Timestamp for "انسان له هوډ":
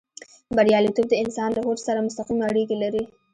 1.23-1.79